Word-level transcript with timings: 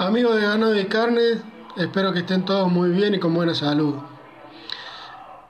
Amigos 0.00 0.36
de 0.36 0.40
Ganado 0.40 0.80
y 0.80 0.86
Carne, 0.86 1.42
espero 1.76 2.10
que 2.14 2.20
estén 2.20 2.46
todos 2.46 2.72
muy 2.72 2.88
bien 2.88 3.14
y 3.14 3.18
con 3.18 3.34
buena 3.34 3.54
salud. 3.54 3.96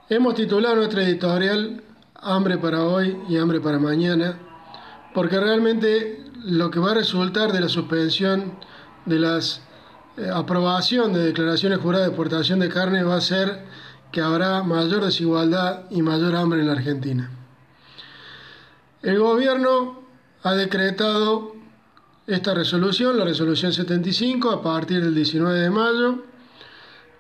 Hemos 0.09 0.35
titulado 0.35 0.75
nuestra 0.75 1.05
editorial 1.05 1.85
Hambre 2.17 2.59
para 2.59 2.83
hoy 2.83 3.17
y 3.29 3.37
hambre 3.37 3.61
para 3.61 3.79
mañana, 3.79 4.41
porque 5.15 5.39
realmente 5.39 6.25
lo 6.43 6.69
que 6.69 6.81
va 6.81 6.91
a 6.91 6.95
resultar 6.95 7.53
de 7.53 7.61
la 7.61 7.69
suspensión 7.69 8.59
de 9.07 9.21
la 9.21 9.39
eh, 9.39 10.29
aprobación 10.35 11.13
de 11.13 11.27
declaraciones 11.27 11.79
juradas 11.79 12.09
de 12.09 12.13
exportación 12.13 12.59
de 12.59 12.71
carne 12.71 13.05
va 13.05 13.19
a 13.19 13.21
ser 13.21 13.67
que 14.11 14.21
habrá 14.21 14.65
mayor 14.65 15.05
desigualdad 15.05 15.85
y 15.91 16.03
mayor 16.03 16.35
hambre 16.35 16.59
en 16.59 16.67
la 16.67 16.73
Argentina. 16.73 17.31
El 19.01 19.21
gobierno 19.21 20.01
ha 20.43 20.55
decretado 20.55 21.60
esta 22.31 22.55
resolución, 22.55 23.19
la 23.19 23.25
resolución 23.25 23.73
75, 23.73 24.51
a 24.51 24.63
partir 24.63 25.03
del 25.03 25.15
19 25.15 25.59
de 25.59 25.71
mayo, 25.71 26.23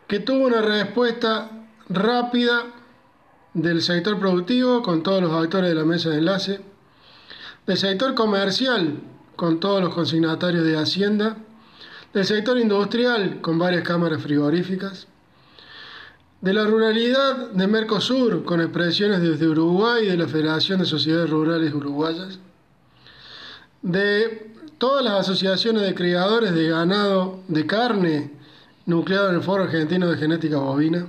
que 0.06 0.20
tuvo 0.20 0.46
una 0.46 0.60
respuesta 0.60 1.50
rápida 1.88 2.66
del 3.52 3.82
sector 3.82 4.20
productivo 4.20 4.82
con 4.82 5.02
todos 5.02 5.20
los 5.20 5.32
actores 5.32 5.68
de 5.70 5.74
la 5.74 5.84
mesa 5.84 6.10
de 6.10 6.18
enlace, 6.18 6.60
del 7.66 7.76
sector 7.76 8.14
comercial 8.14 9.00
con 9.34 9.58
todos 9.58 9.82
los 9.82 9.92
consignatarios 9.92 10.64
de 10.64 10.78
Hacienda, 10.78 11.36
del 12.14 12.24
sector 12.24 12.58
industrial 12.58 13.40
con 13.40 13.58
varias 13.58 13.82
cámaras 13.82 14.22
frigoríficas, 14.22 15.08
de 16.40 16.54
la 16.54 16.64
ruralidad 16.64 17.50
de 17.50 17.66
Mercosur 17.66 18.44
con 18.44 18.60
expresiones 18.60 19.20
desde 19.20 19.48
Uruguay 19.48 20.04
y 20.04 20.08
de 20.10 20.16
la 20.16 20.28
Federación 20.28 20.78
de 20.78 20.86
Sociedades 20.86 21.28
Rurales 21.28 21.74
Uruguayas, 21.74 22.38
de 23.82 24.50
todas 24.80 25.04
las 25.04 25.20
asociaciones 25.20 25.82
de 25.82 25.94
criadores 25.94 26.54
de 26.54 26.68
ganado 26.68 27.40
de 27.48 27.66
carne 27.66 28.30
nucleado 28.86 29.28
en 29.28 29.34
el 29.34 29.42
Foro 29.42 29.64
Argentino 29.64 30.08
de 30.08 30.16
Genética 30.16 30.56
Bovina, 30.56 31.06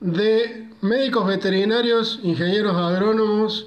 de 0.00 0.70
médicos 0.80 1.26
veterinarios, 1.26 2.18
ingenieros 2.22 2.74
agrónomos 2.74 3.66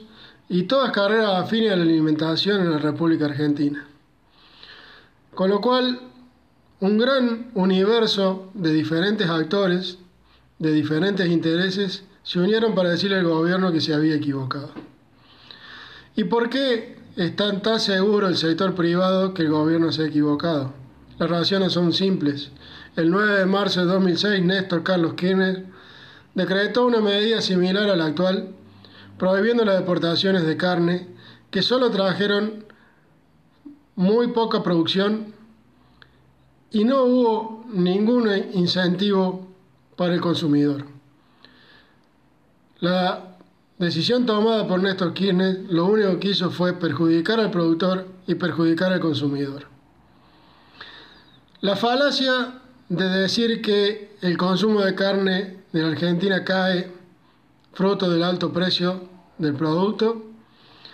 y 0.49 0.63
todas 0.63 0.91
carreras 0.91 1.43
afines 1.43 1.73
a 1.73 1.75
la 1.75 1.83
alimentación 1.83 2.61
en 2.61 2.71
la 2.71 2.79
República 2.79 3.25
Argentina. 3.25 3.87
Con 5.35 5.51
lo 5.51 5.61
cual, 5.61 5.99
un 6.79 6.97
gran 6.97 7.51
universo 7.53 8.49
de 8.55 8.73
diferentes 8.73 9.29
actores, 9.29 9.99
de 10.57 10.73
diferentes 10.73 11.27
intereses, 11.29 12.03
se 12.23 12.39
unieron 12.39 12.73
para 12.73 12.89
decirle 12.89 13.17
al 13.17 13.27
gobierno 13.27 13.71
que 13.71 13.79
se 13.79 13.93
había 13.93 14.15
equivocado. 14.15 14.71
¿Y 16.15 16.23
por 16.23 16.49
qué 16.49 17.02
está 17.15 17.61
tan 17.61 17.79
seguro 17.79 18.27
el 18.27 18.37
sector 18.37 18.73
privado 18.75 19.33
que 19.33 19.43
el 19.43 19.49
gobierno 19.49 19.91
se 19.91 20.03
ha 20.03 20.07
equivocado. 20.07 20.73
Las 21.19 21.29
razones 21.29 21.73
son 21.73 21.93
simples. 21.93 22.51
El 22.95 23.11
9 23.11 23.39
de 23.39 23.45
marzo 23.45 23.81
de 23.81 23.85
2006, 23.87 24.43
Néstor 24.43 24.83
Carlos 24.83 25.13
Kirchner 25.13 25.65
decretó 26.33 26.85
una 26.85 27.01
medida 27.01 27.41
similar 27.41 27.89
a 27.89 27.95
la 27.95 28.05
actual, 28.05 28.49
prohibiendo 29.17 29.63
las 29.63 29.77
deportaciones 29.77 30.45
de 30.45 30.57
carne 30.57 31.07
que 31.51 31.61
solo 31.61 31.91
trajeron 31.91 32.65
muy 33.95 34.27
poca 34.29 34.63
producción 34.63 35.33
y 36.71 36.83
no 36.83 37.03
hubo 37.03 37.65
ningún 37.71 38.27
incentivo 38.53 39.47
para 39.95 40.15
el 40.15 40.21
consumidor. 40.21 40.85
La 42.79 43.32
decisión 43.77 44.25
tomada 44.25 44.67
por 44.67 44.81
Néstor 44.81 45.13
Kirchner 45.13 45.65
lo 45.69 45.85
único 45.85 46.19
que 46.19 46.29
hizo 46.29 46.51
fue 46.51 46.73
perjudicar 46.73 47.39
al 47.39 47.51
productor 47.51 48.07
y 48.27 48.35
perjudicar 48.35 48.93
al 48.93 48.99
consumidor. 48.99 49.67
La 51.61 51.75
falacia 51.75 52.61
de 52.89 53.09
decir 53.09 53.61
que 53.61 54.17
el 54.21 54.37
consumo 54.37 54.81
de 54.81 54.95
carne 54.95 55.63
de 55.71 55.81
la 55.81 55.89
Argentina 55.89 56.43
cae 56.43 56.91
fruto 57.73 58.09
del 58.09 58.23
alto 58.23 58.53
precio 58.53 59.09
del 59.37 59.55
producto 59.55 60.33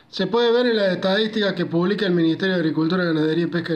se 0.10 0.26
puede 0.26 0.52
ver 0.52 0.66
en 0.66 0.78
las 0.78 0.92
estadísticas 0.92 1.54
que 1.54 1.68
publica 1.68 2.06
el 2.06 2.14
Ministerio 2.14 2.56
de 2.56 2.62
Agricultura, 2.62 3.04
Ganadería, 3.04 3.48
Pesca 3.48 3.74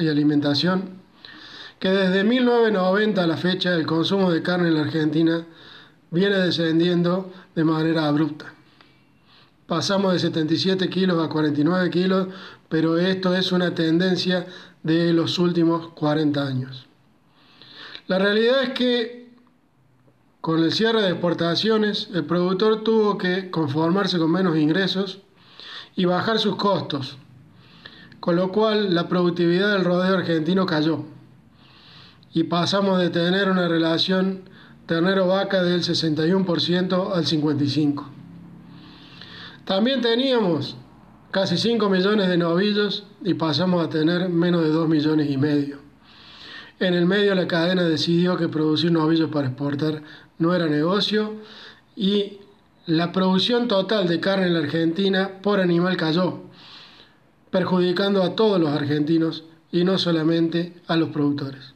y 0.00 0.08
Alimentación, 0.08 1.02
que 1.78 1.90
desde 1.90 2.24
1990 2.24 3.22
a 3.22 3.26
la 3.26 3.36
fecha 3.36 3.74
el 3.74 3.84
consumo 3.84 4.30
de 4.30 4.42
carne 4.42 4.68
en 4.68 4.74
la 4.74 4.80
Argentina 4.80 5.46
viene 6.14 6.38
descendiendo 6.38 7.30
de 7.54 7.64
manera 7.64 8.06
abrupta. 8.06 8.54
Pasamos 9.66 10.12
de 10.12 10.18
77 10.20 10.88
kilos 10.88 11.22
a 11.22 11.28
49 11.28 11.90
kilos, 11.90 12.28
pero 12.68 12.96
esto 12.98 13.34
es 13.34 13.52
una 13.52 13.74
tendencia 13.74 14.46
de 14.82 15.12
los 15.12 15.38
últimos 15.38 15.88
40 15.88 16.46
años. 16.46 16.86
La 18.06 18.18
realidad 18.18 18.62
es 18.62 18.70
que 18.70 19.24
con 20.40 20.62
el 20.62 20.72
cierre 20.72 21.00
de 21.00 21.10
exportaciones, 21.10 22.08
el 22.12 22.24
productor 22.24 22.84
tuvo 22.84 23.16
que 23.16 23.50
conformarse 23.50 24.18
con 24.18 24.30
menos 24.30 24.56
ingresos 24.58 25.20
y 25.96 26.04
bajar 26.04 26.38
sus 26.38 26.56
costos, 26.56 27.16
con 28.20 28.36
lo 28.36 28.52
cual 28.52 28.94
la 28.94 29.08
productividad 29.08 29.72
del 29.72 29.84
rodeo 29.84 30.18
argentino 30.18 30.66
cayó 30.66 31.04
y 32.34 32.42
pasamos 32.42 32.98
de 32.98 33.08
tener 33.08 33.48
una 33.48 33.68
relación 33.68 34.42
ternero-vaca 34.86 35.62
del 35.62 35.82
61% 35.82 37.12
al 37.14 37.24
55%. 37.24 38.04
También 39.64 40.02
teníamos 40.02 40.76
casi 41.30 41.56
5 41.56 41.88
millones 41.88 42.28
de 42.28 42.36
novillos 42.36 43.04
y 43.24 43.34
pasamos 43.34 43.84
a 43.84 43.88
tener 43.88 44.28
menos 44.28 44.62
de 44.62 44.68
2 44.68 44.88
millones 44.88 45.30
y 45.30 45.38
medio. 45.38 45.78
En 46.78 46.92
el 46.92 47.06
medio 47.06 47.34
la 47.34 47.48
cadena 47.48 47.84
decidió 47.84 48.36
que 48.36 48.48
producir 48.48 48.92
novillos 48.92 49.30
para 49.30 49.48
exportar 49.48 50.02
no 50.38 50.54
era 50.54 50.66
negocio 50.66 51.34
y 51.96 52.38
la 52.86 53.12
producción 53.12 53.68
total 53.68 54.06
de 54.06 54.20
carne 54.20 54.46
en 54.46 54.54
la 54.54 54.60
Argentina 54.60 55.40
por 55.42 55.60
animal 55.60 55.96
cayó, 55.96 56.42
perjudicando 57.50 58.22
a 58.22 58.36
todos 58.36 58.60
los 58.60 58.70
argentinos 58.70 59.44
y 59.72 59.84
no 59.84 59.96
solamente 59.96 60.74
a 60.86 60.96
los 60.96 61.08
productores. 61.08 61.72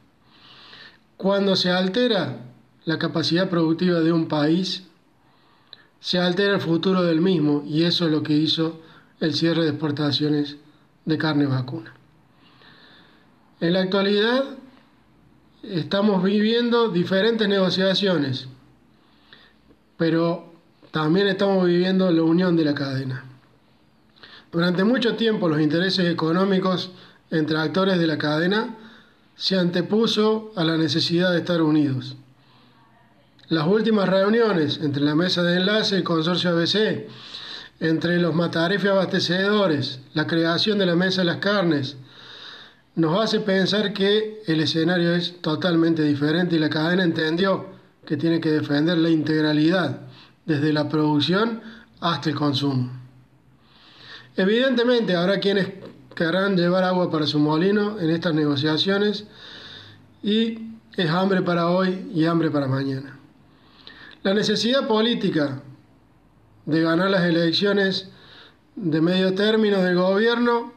Cuando 1.17 1.57
se 1.57 1.71
altera 1.71 2.48
la 2.89 2.99
capacidad 2.99 3.51
productiva 3.51 4.01
de 4.01 4.13
un 4.13 4.29
país, 4.29 4.85
se 6.01 6.19
altera 6.19 6.55
el 6.55 6.61
futuro 6.63 7.03
del 7.03 7.21
mismo 7.21 7.63
y 7.67 7.83
eso 7.83 8.07
es 8.07 8.11
lo 8.11 8.23
que 8.23 8.33
hizo 8.33 8.81
el 9.21 9.35
cierre 9.35 9.65
de 9.65 9.69
exportaciones 9.73 10.57
de 11.05 11.19
carne 11.19 11.45
vacuna. 11.45 11.93
En 13.61 13.75
la 13.75 13.83
actualidad 13.83 14.43
estamos 15.63 16.23
viviendo 16.23 16.89
diferentes 16.89 17.47
negociaciones, 17.47 18.49
pero 19.99 20.51
también 20.91 21.29
estamos 21.29 21.67
viviendo 21.67 22.11
la 22.11 22.23
unión 22.23 22.57
de 22.57 22.65
la 22.65 22.75
cadena. 22.75 23.23
Durante 24.51 24.83
mucho 24.85 25.15
tiempo 25.15 25.51
los 25.51 25.61
intereses 25.61 26.09
económicos 26.09 26.91
entre 27.31 27.59
actores 27.59 27.99
de 27.99 28.07
la 28.07 28.17
cadena 28.17 28.79
se 29.37 29.59
antepuso 29.59 30.53
a 30.57 30.65
la 30.65 30.79
necesidad 30.79 31.33
de 31.33 31.41
estar 31.41 31.61
unidos. 31.61 32.17
Las 33.49 33.67
últimas 33.67 34.07
reuniones 34.07 34.79
entre 34.83 35.03
la 35.03 35.15
mesa 35.15 35.43
de 35.43 35.57
enlace 35.57 35.95
y 35.95 35.99
el 35.99 36.05
consorcio 36.05 36.51
ABC, 36.51 37.07
entre 37.81 38.19
los 38.19 38.35
matarefes 38.35 38.91
abastecedores, 38.91 40.01
la 40.13 40.27
creación 40.27 40.79
de 40.79 40.85
la 40.85 40.95
mesa 40.95 41.23
de 41.23 41.27
las 41.27 41.39
carnes, 41.39 41.97
nos 42.95 43.19
hace 43.19 43.41
pensar 43.41 43.95
que 43.95 44.43
el 44.47 44.61
escenario 44.61 45.15
es 45.15 45.41
totalmente 45.41 46.03
diferente 46.03 46.57
y 46.57 46.59
la 46.59 46.69
cadena 46.69 47.05
entendió 47.05 47.67
que 48.05 48.19
tiene 48.19 48.39
que 48.39 48.51
defender 48.51 48.99
la 48.99 49.09
integralidad, 49.09 50.01
desde 50.45 50.73
la 50.73 50.89
producción 50.91 51.63
hasta 52.01 52.29
el 52.29 52.37
consumo. 52.37 52.91
Evidentemente 54.37 55.17
habrá 55.17 55.41
quienes 55.41 55.69
querrán 56.15 56.55
llevar 56.55 56.85
agua 56.85 57.11
para 57.11 57.27
su 57.27 57.39
molino 57.39 57.99
en 57.99 58.11
estas 58.11 58.35
negociaciones 58.35 59.25
y 60.23 60.73
es 60.97 61.11
hambre 61.11 61.41
para 61.41 61.69
hoy 61.69 62.11
y 62.15 62.27
hambre 62.27 62.51
para 62.51 62.67
mañana. 62.67 63.18
La 64.23 64.35
necesidad 64.35 64.89
política 64.89 65.63
de 66.67 66.83
ganar 66.83 67.11
las 67.11 67.23
elecciones 67.23 68.11
de 68.75 69.01
medio 69.01 69.35
término 69.35 69.81
del 69.83 69.97
gobierno 69.97 70.73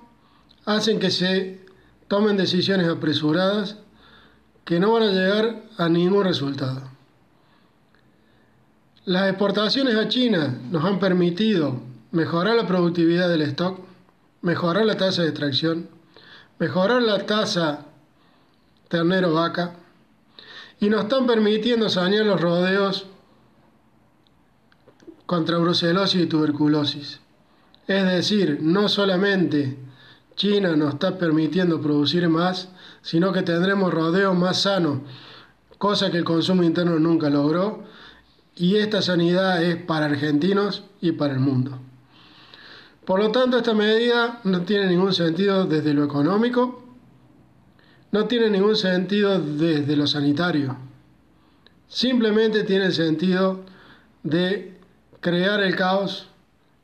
hacen 0.66 1.00
que 1.00 1.10
se 1.10 1.66
tomen 2.08 2.38
decisiones 2.38 2.88
apresuradas 2.88 3.78
que 4.64 4.80
no 4.80 4.94
van 4.94 5.04
a 5.04 5.12
llegar 5.12 5.64
a 5.78 5.90
ningún 5.90 6.24
resultado. 6.24 6.82
Las 9.06 9.28
exportaciones 9.30 9.96
a 9.96 10.08
China 10.08 10.60
nos 10.70 10.86
han 10.86 11.00
permitido 11.00 11.82
mejorar 12.12 12.56
la 12.56 12.68
productividad 12.68 13.28
del 13.28 13.42
stock, 13.42 13.80
mejorar 14.42 14.86
la 14.86 14.98
tasa 14.98 15.24
de 15.24 15.30
extracción, 15.30 15.90
mejorar 16.60 17.02
la 17.02 17.26
tasa 17.26 17.86
ternero-vaca 18.88 19.74
y 20.80 20.90
nos 20.90 21.04
están 21.04 21.26
permitiendo 21.26 21.90
sanear 21.90 22.26
los 22.26 22.40
rodeos 22.40 23.08
contra 25.32 25.60
brucelosis 25.60 26.24
y 26.24 26.26
tuberculosis. 26.26 27.22
Es 27.88 28.04
decir, 28.04 28.60
no 28.62 28.90
solamente 28.90 29.78
China 30.36 30.76
nos 30.76 30.96
está 30.96 31.18
permitiendo 31.18 31.80
producir 31.80 32.28
más, 32.28 32.68
sino 33.02 33.32
que 33.32 33.42
tendremos 33.42 33.94
rodeos 33.94 34.38
más 34.38 34.64
sanos, 34.64 35.00
cosa 35.78 36.12
que 36.12 36.18
el 36.18 36.26
consumo 36.26 36.64
interno 36.64 37.00
nunca 37.00 37.30
logró, 37.30 37.86
y 38.58 38.76
esta 38.76 39.02
sanidad 39.02 39.64
es 39.64 39.78
para 39.78 40.08
argentinos 40.08 40.84
y 41.00 41.14
para 41.14 41.32
el 41.32 41.40
mundo. 41.40 41.80
Por 43.06 43.22
lo 43.22 43.32
tanto, 43.32 43.56
esta 43.56 43.74
medida 43.74 44.42
no 44.44 44.64
tiene 44.64 44.88
ningún 44.88 45.14
sentido 45.14 45.66
desde 45.66 45.94
lo 45.94 46.04
económico, 46.04 46.84
no 48.12 48.26
tiene 48.26 48.50
ningún 48.50 48.76
sentido 48.76 49.40
desde 49.40 49.96
lo 49.96 50.08
sanitario, 50.08 50.76
simplemente 51.88 52.66
tiene 52.66 52.92
sentido 52.92 53.64
de 54.24 54.81
crear 55.22 55.62
el 55.62 55.76
caos 55.76 56.28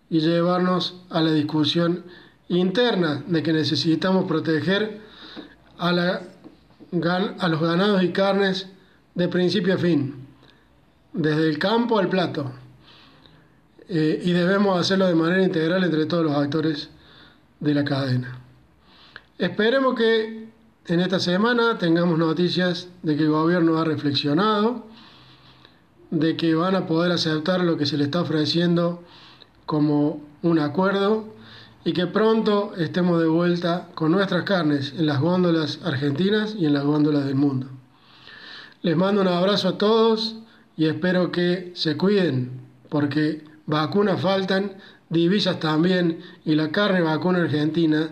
y 0.10 0.22
llevarnos 0.22 1.02
a 1.10 1.22
la 1.22 1.32
discusión 1.32 2.06
interna 2.48 3.24
de 3.28 3.44
que 3.44 3.52
necesitamos 3.52 4.26
proteger 4.26 5.02
a, 5.78 5.90
a 5.90 7.48
los 7.50 7.62
ganados 7.62 8.04
y 8.04 8.10
carnes 8.10 8.68
de 9.16 9.28
principio 9.28 9.74
a 9.74 9.78
fin, 9.78 10.16
desde 11.12 11.50
el 11.50 11.60
campo 11.60 12.00
al 12.00 12.08
plato. 12.08 12.52
Eh, 13.90 14.22
y 14.24 14.32
debemos 14.32 14.80
hacerlo 14.80 15.08
de 15.08 15.16
manera 15.16 15.44
integral 15.44 15.84
entre 15.84 16.06
todos 16.06 16.24
los 16.24 16.36
actores 16.36 16.90
de 17.60 17.74
la 17.74 17.84
cadena. 17.84 18.40
Esperemos 19.38 19.96
que 19.96 20.48
en 20.88 21.00
esta 21.00 21.20
semana 21.20 21.78
tengamos 21.78 22.18
noticias 22.18 22.90
de 23.02 23.16
que 23.16 23.24
el 23.24 23.30
gobierno 23.30 23.78
ha 23.78 23.86
reflexionado, 23.86 24.88
de 26.12 26.38
que 26.38 26.56
van 26.56 26.76
a 26.76 26.88
poder 26.88 27.12
aceptar 27.12 27.64
lo 27.64 27.78
que 27.78 27.86
se 27.86 27.98
le 27.98 28.06
está 28.06 28.22
ofreciendo 28.22 29.04
como 29.66 30.22
un 30.42 30.60
acuerdo 30.60 31.34
y 31.84 31.94
que 31.94 32.08
pronto 32.08 32.74
estemos 32.78 33.22
de 33.22 33.28
vuelta 33.28 33.90
con 33.96 34.12
nuestras 34.12 34.44
carnes 34.44 34.94
en 34.98 35.06
las 35.06 35.20
góndolas 35.20 35.80
argentinas 35.84 36.56
y 36.58 36.66
en 36.66 36.74
las 36.74 36.84
góndolas 36.84 37.26
del 37.26 37.36
mundo. 37.36 37.68
Les 38.82 38.96
mando 38.96 39.22
un 39.22 39.28
abrazo 39.28 39.70
a 39.70 39.78
todos 39.78 40.36
y 40.76 40.86
espero 40.86 41.32
que 41.32 41.72
se 41.76 41.98
cuiden 41.98 42.62
porque 42.90 43.44
vacunas 43.66 44.22
faltan, 44.22 44.74
divisas 45.10 45.60
también 45.60 46.20
y 46.46 46.56
la 46.56 46.72
carne 46.72 47.02
vacuna 47.02 47.40
argentina 47.40 48.10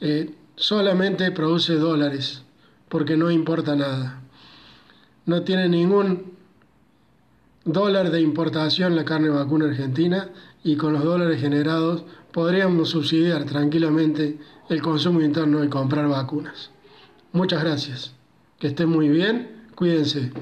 eh, 0.00 0.34
solamente 0.56 1.30
produce 1.30 1.74
dólares 1.74 2.42
porque 2.88 3.16
no 3.16 3.30
importa 3.30 3.76
nada. 3.76 4.20
No 5.26 5.42
tiene 5.42 5.68
ningún 5.68 6.32
dólar 7.64 8.10
de 8.10 8.20
importación 8.20 8.96
la 8.96 9.04
carne 9.04 9.28
vacuna 9.28 9.66
argentina 9.66 10.30
y 10.64 10.76
con 10.76 10.92
los 10.92 11.04
dólares 11.04 11.40
generados 11.40 12.04
podríamos 12.32 12.90
subsidiar 12.90 13.44
tranquilamente 13.44 14.38
el 14.68 14.82
consumo 14.82 15.20
interno 15.20 15.62
y 15.64 15.68
comprar 15.68 16.08
vacunas. 16.08 16.70
Muchas 17.32 17.62
gracias. 17.62 18.14
Que 18.58 18.68
estén 18.68 18.88
muy 18.88 19.08
bien. 19.08 19.66
Cuídense. 19.74 20.32